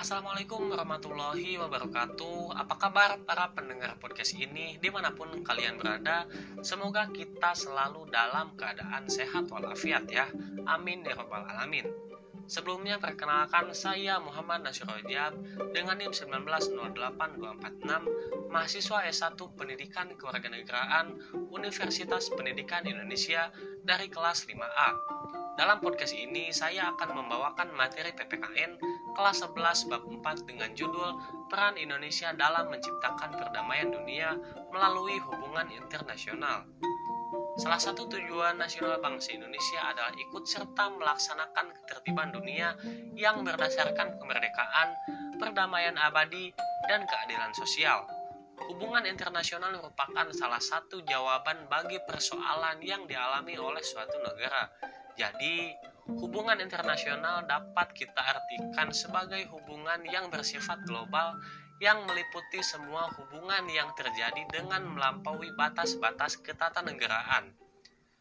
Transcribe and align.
Assalamualaikum 0.00 0.72
warahmatullahi 0.72 1.60
wabarakatuh. 1.60 2.56
Apa 2.56 2.80
kabar 2.80 3.20
para 3.20 3.52
pendengar 3.52 4.00
podcast 4.00 4.32
ini? 4.32 4.80
Di 4.80 4.88
mana 4.88 5.12
pun 5.12 5.28
kalian 5.44 5.76
berada 5.76 6.24
Semoga 6.64 7.04
kita 7.12 7.52
selalu 7.52 8.08
dalam 8.08 8.56
keadaan 8.56 9.12
sehat 9.12 9.52
walafiat 9.52 10.08
ya. 10.08 10.24
Amin 10.64 11.04
ya 11.04 11.12
rabbal 11.12 11.44
alamin 11.44 11.84
Sebelumnya 12.50 12.98
perkenalkan 12.98 13.70
saya 13.70 14.18
Muhammad 14.18 14.66
Nasir 14.66 14.82
Rojab 14.82 15.38
dengan 15.70 16.02
NIM 16.02 16.10
1908246 16.10 18.50
mahasiswa 18.50 18.98
S1 19.06 19.38
Pendidikan 19.54 20.10
Kewarganegaraan 20.18 21.14
Universitas 21.54 22.26
Pendidikan 22.34 22.82
Indonesia 22.90 23.54
dari 23.86 24.10
kelas 24.10 24.50
5A. 24.50 24.90
Dalam 25.54 25.78
podcast 25.78 26.10
ini 26.10 26.50
saya 26.50 26.90
akan 26.90 27.22
membawakan 27.22 27.70
materi 27.70 28.10
PPKN 28.18 28.82
kelas 29.14 29.46
11 29.46 29.86
bab 29.86 30.02
4 30.10 30.50
dengan 30.50 30.74
judul 30.74 31.22
Peran 31.46 31.78
Indonesia 31.78 32.34
dalam 32.34 32.66
Menciptakan 32.66 33.30
Perdamaian 33.30 33.94
Dunia 33.94 34.34
melalui 34.74 35.22
Hubungan 35.22 35.70
Internasional. 35.70 36.66
Salah 37.60 37.78
satu 37.78 38.08
tujuan 38.08 38.58
nasional 38.58 38.98
bangsa 38.98 39.36
Indonesia 39.36 39.80
adalah 39.86 40.10
ikut 40.16 40.44
serta 40.48 40.90
melaksanakan 40.96 41.66
ketertiban 41.82 42.34
dunia 42.34 42.74
yang 43.14 43.46
berdasarkan 43.46 44.18
kemerdekaan, 44.18 44.88
perdamaian 45.38 45.94
abadi, 45.94 46.50
dan 46.90 47.06
keadilan 47.06 47.52
sosial. 47.54 48.06
Hubungan 48.60 49.08
internasional 49.08 49.72
merupakan 49.72 50.28
salah 50.36 50.60
satu 50.60 51.00
jawaban 51.06 51.70
bagi 51.70 51.96
persoalan 52.04 52.82
yang 52.84 53.08
dialami 53.08 53.56
oleh 53.56 53.80
suatu 53.80 54.20
negara. 54.20 54.68
Jadi, 55.16 55.74
Hubungan 56.18 56.58
internasional 56.58 57.46
dapat 57.46 57.94
kita 57.94 58.18
artikan 58.18 58.90
sebagai 58.90 59.46
hubungan 59.54 60.02
yang 60.10 60.26
bersifat 60.26 60.82
global 60.82 61.38
yang 61.80 62.04
meliputi 62.04 62.60
semua 62.60 63.08
hubungan 63.16 63.64
yang 63.72 63.88
terjadi 63.96 64.44
dengan 64.52 64.84
melampaui 64.84 65.48
batas-batas 65.56 66.36
ketatanegaraan. 66.44 67.56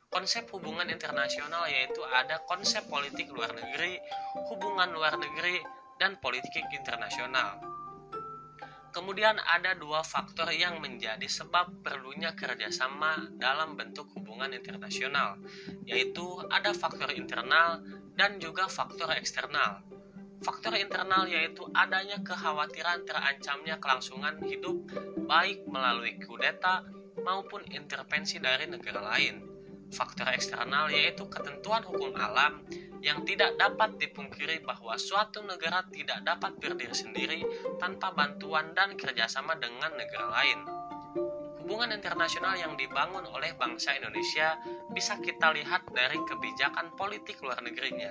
Konsep 0.10 0.48
hubungan 0.56 0.90
internasional 0.90 1.70
yaitu 1.70 2.02
ada 2.08 2.42
konsep 2.48 2.82
politik 2.88 3.30
luar 3.30 3.54
negeri, 3.54 4.00
hubungan 4.50 4.90
luar 4.90 5.20
negeri, 5.20 5.62
dan 6.00 6.16
politik 6.18 6.66
internasional. 6.72 7.60
Kemudian 8.90 9.38
ada 9.38 9.78
dua 9.78 10.02
faktor 10.02 10.50
yang 10.50 10.82
menjadi 10.82 11.28
sebab 11.30 11.86
perlunya 11.86 12.34
kerjasama 12.34 13.30
dalam 13.38 13.78
bentuk 13.78 14.10
hubungan 14.18 14.50
internasional, 14.50 15.38
yaitu 15.86 16.26
ada 16.50 16.74
faktor 16.74 17.14
internal 17.14 17.86
dan 18.18 18.42
juga 18.42 18.66
faktor 18.66 19.14
eksternal. 19.14 19.86
Faktor 20.40 20.72
internal 20.80 21.28
yaitu 21.28 21.68
adanya 21.76 22.16
kekhawatiran 22.24 23.04
terancamnya 23.04 23.76
kelangsungan 23.76 24.40
hidup 24.48 24.88
baik 25.28 25.68
melalui 25.68 26.16
kudeta 26.24 26.88
maupun 27.20 27.68
intervensi 27.68 28.40
dari 28.40 28.64
negara 28.64 29.04
lain. 29.04 29.44
Faktor 29.92 30.32
eksternal 30.32 30.88
yaitu 30.94 31.28
ketentuan 31.28 31.84
hukum 31.84 32.16
alam 32.16 32.64
yang 33.04 33.24
tidak 33.28 33.56
dapat 33.60 33.96
dipungkiri 34.00 34.64
bahwa 34.64 34.96
suatu 34.96 35.44
negara 35.44 35.84
tidak 35.92 36.24
dapat 36.24 36.56
berdiri 36.60 36.96
sendiri 36.96 37.40
tanpa 37.80 38.12
bantuan 38.16 38.72
dan 38.76 38.96
kerjasama 38.96 39.60
dengan 39.60 39.92
negara 39.96 40.28
lain. 40.40 40.60
Hubungan 41.64 41.94
internasional 41.94 42.58
yang 42.58 42.74
dibangun 42.80 43.30
oleh 43.30 43.54
bangsa 43.54 43.94
Indonesia 43.94 44.58
bisa 44.90 45.20
kita 45.22 45.54
lihat 45.54 45.86
dari 45.94 46.18
kebijakan 46.18 46.98
politik 46.98 47.38
luar 47.46 47.62
negerinya. 47.62 48.10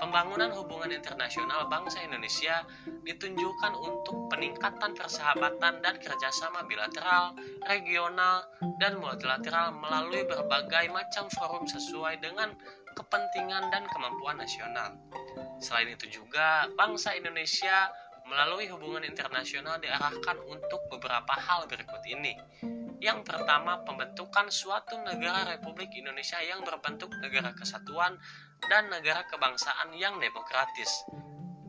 Pembangunan 0.00 0.48
hubungan 0.56 0.96
internasional 0.96 1.68
bangsa 1.68 2.00
Indonesia 2.00 2.64
ditunjukkan 3.04 3.72
untuk 3.76 4.32
peningkatan 4.32 4.96
persahabatan 4.96 5.84
dan 5.84 5.94
kerjasama 6.00 6.64
bilateral, 6.64 7.36
regional, 7.68 8.48
dan 8.80 8.96
multilateral 8.96 9.76
melalui 9.76 10.24
berbagai 10.24 10.88
macam 10.88 11.28
forum 11.36 11.68
sesuai 11.68 12.16
dengan 12.24 12.56
kepentingan 12.96 13.68
dan 13.68 13.84
kemampuan 13.92 14.40
nasional. 14.40 14.96
Selain 15.60 15.92
itu 15.92 16.08
juga, 16.08 16.66
bangsa 16.74 17.12
Indonesia 17.12 17.92
melalui 18.30 18.70
hubungan 18.70 19.02
internasional 19.02 19.82
diarahkan 19.82 20.38
untuk 20.46 20.78
beberapa 20.86 21.34
hal 21.34 21.66
berikut 21.66 21.98
ini. 22.06 22.38
Yang 23.02 23.26
pertama, 23.26 23.82
pembentukan 23.82 24.52
suatu 24.52 24.94
negara 25.02 25.56
Republik 25.56 25.90
Indonesia 25.98 26.38
yang 26.38 26.62
berbentuk 26.62 27.10
negara 27.18 27.50
kesatuan 27.56 28.14
dan 28.70 28.86
negara 28.92 29.26
kebangsaan 29.26 29.90
yang 29.98 30.20
demokratis. 30.22 31.02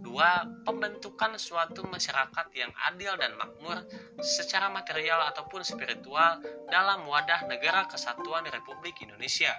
Dua, 0.01 0.43
pembentukan 0.67 1.39
suatu 1.39 1.87
masyarakat 1.87 2.47
yang 2.51 2.73
adil 2.89 3.15
dan 3.15 3.37
makmur 3.39 3.79
secara 4.19 4.67
material 4.67 5.23
ataupun 5.31 5.63
spiritual 5.63 6.41
dalam 6.67 7.07
wadah 7.07 7.47
negara 7.47 7.87
kesatuan 7.87 8.43
Republik 8.49 8.99
Indonesia. 8.99 9.55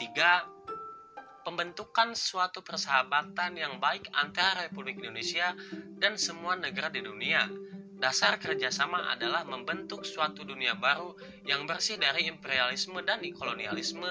Tiga, 0.00 0.48
pembentukan 1.50 2.14
suatu 2.14 2.62
persahabatan 2.62 3.58
yang 3.58 3.82
baik 3.82 4.06
antara 4.14 4.70
Republik 4.70 5.02
Indonesia 5.02 5.50
dan 5.98 6.14
semua 6.14 6.54
negara 6.54 6.94
di 6.94 7.02
dunia. 7.02 7.42
Dasar 7.98 8.38
kerjasama 8.38 9.10
adalah 9.10 9.42
membentuk 9.42 10.06
suatu 10.06 10.46
dunia 10.46 10.78
baru 10.78 11.10
yang 11.42 11.66
bersih 11.66 11.98
dari 11.98 12.30
imperialisme 12.30 13.02
dan 13.02 13.18
kolonialisme 13.34 14.06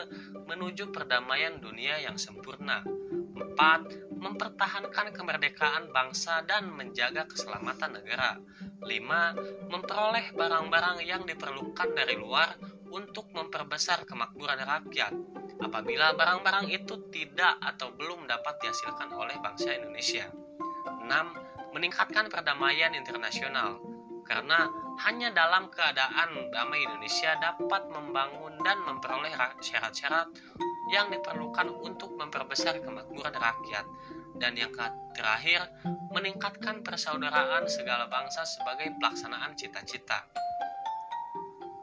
menuju 0.52 0.92
perdamaian 0.92 1.64
dunia 1.64 2.04
yang 2.04 2.20
sempurna. 2.20 2.84
4. 2.84 4.20
Mempertahankan 4.20 5.16
kemerdekaan 5.16 5.96
bangsa 5.96 6.44
dan 6.44 6.68
menjaga 6.76 7.24
keselamatan 7.24 8.04
negara. 8.04 8.36
5. 8.84 9.72
Memperoleh 9.72 10.36
barang-barang 10.36 11.08
yang 11.08 11.24
diperlukan 11.24 11.96
dari 11.96 12.20
luar 12.20 12.52
untuk 12.90 13.30
memperbesar 13.32 14.04
kemakmuran 14.06 14.60
rakyat 14.60 15.14
apabila 15.62 16.16
barang-barang 16.16 16.68
itu 16.72 17.10
tidak 17.14 17.60
atau 17.62 17.94
belum 17.94 18.26
dapat 18.26 18.58
dihasilkan 18.64 19.14
oleh 19.14 19.38
bangsa 19.42 19.76
Indonesia. 19.76 20.30
6. 20.30 21.76
Meningkatkan 21.76 22.30
perdamaian 22.30 22.94
internasional 22.98 23.78
karena 24.26 24.70
hanya 25.06 25.34
dalam 25.34 25.72
keadaan 25.74 26.54
damai 26.54 26.86
Indonesia 26.86 27.34
dapat 27.40 27.88
membangun 27.90 28.62
dan 28.62 28.78
memperoleh 28.84 29.32
syarat-syarat 29.64 30.28
yang 30.94 31.10
diperlukan 31.10 31.70
untuk 31.82 32.14
memperbesar 32.18 32.78
kemakmuran 32.84 33.34
rakyat 33.34 33.86
dan 34.38 34.54
yang 34.54 34.70
terakhir 35.16 35.66
meningkatkan 36.14 36.82
persaudaraan 36.82 37.66
segala 37.70 38.06
bangsa 38.10 38.46
sebagai 38.46 38.94
pelaksanaan 38.98 39.54
cita-cita. 39.54 40.26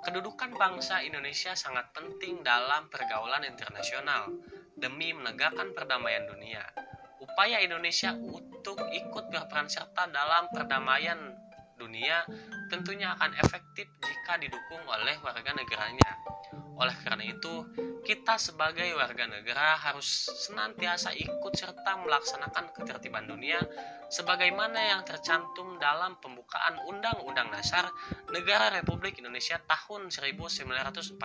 Kedudukan 0.07 0.55
bangsa 0.55 1.03
Indonesia 1.03 1.59
sangat 1.59 1.91
penting 1.91 2.39
dalam 2.47 2.87
pergaulan 2.87 3.43
internasional 3.43 4.31
demi 4.79 5.11
menegakkan 5.11 5.75
perdamaian 5.75 6.31
dunia. 6.31 6.63
Upaya 7.19 7.59
Indonesia 7.59 8.15
untuk 8.15 8.87
ikut 8.87 9.35
berperan 9.35 9.67
serta 9.67 10.07
dalam 10.07 10.47
perdamaian 10.55 11.35
dunia 11.77 12.25
tentunya 12.73 13.15
akan 13.15 13.37
efektif 13.41 13.87
jika 14.03 14.41
didukung 14.41 14.83
oleh 14.89 15.17
warga 15.23 15.53
negaranya. 15.55 16.17
Oleh 16.77 16.93
karena 17.01 17.25
itu, 17.25 17.65
kita 18.05 18.37
sebagai 18.37 18.93
warga 18.93 19.25
negara 19.25 19.81
harus 19.81 20.29
senantiasa 20.45 21.17
ikut 21.17 21.57
serta 21.57 21.97
melaksanakan 22.05 22.69
ketertiban 22.77 23.25
dunia 23.25 23.57
sebagaimana 24.13 24.77
yang 24.93 25.01
tercantum 25.03 25.81
dalam 25.81 26.21
pembukaan 26.21 26.77
Undang-Undang 26.85 27.49
Dasar 27.49 27.89
Negara 28.29 28.69
Republik 28.77 29.17
Indonesia 29.25 29.57
tahun 29.65 30.13
1945. 30.13 31.17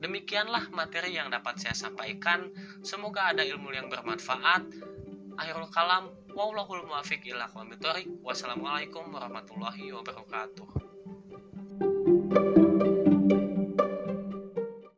Demikianlah 0.00 0.72
materi 0.72 1.20
yang 1.20 1.28
dapat 1.28 1.60
saya 1.60 1.76
sampaikan. 1.76 2.48
Semoga 2.80 3.36
ada 3.36 3.44
ilmu 3.44 3.68
yang 3.68 3.92
bermanfaat. 3.92 4.64
Akhirul 5.40 5.72
kalam, 5.72 6.12
wallahul 6.36 6.84
muafiq 6.84 7.24
ila 7.32 7.48
Wassalamualaikum 8.20 9.08
warahmatullahi 9.08 9.88
wabarakatuh. 9.88 10.89